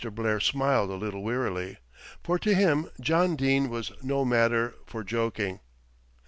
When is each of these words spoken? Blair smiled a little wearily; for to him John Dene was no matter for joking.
Blair 0.13 0.39
smiled 0.39 0.89
a 0.89 0.95
little 0.95 1.21
wearily; 1.21 1.77
for 2.23 2.39
to 2.39 2.55
him 2.55 2.89
John 2.99 3.35
Dene 3.35 3.69
was 3.69 3.91
no 4.01 4.25
matter 4.25 4.73
for 4.87 5.03
joking. 5.03 5.59